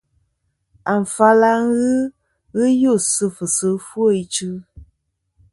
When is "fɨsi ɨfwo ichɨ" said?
3.35-4.49